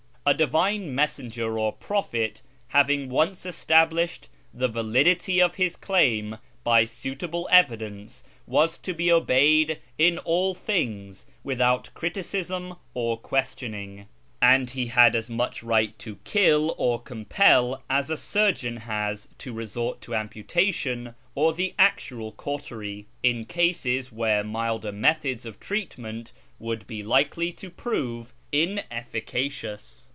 [0.23, 7.49] A divine messenger or prophet, having once established the validity of his claim by suitable
[7.51, 14.05] evidence, was to be obeyed in all things without criticism or questioning;
[14.41, 19.51] and he had as much right to kill or compel, as a surgeon has to
[19.51, 26.85] resort to amputation or the actual cautery, in cases where milder methods of treatment would
[26.85, 30.09] be likely to prove ineffi cacious.